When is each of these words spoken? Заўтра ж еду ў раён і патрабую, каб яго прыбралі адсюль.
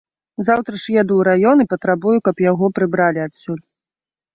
Заўтра 0.47 0.79
ж 0.83 0.95
еду 1.01 1.13
ў 1.19 1.27
раён 1.29 1.57
і 1.67 1.69
патрабую, 1.75 2.17
каб 2.31 2.35
яго 2.51 2.65
прыбралі 2.79 3.19
адсюль. 3.31 3.67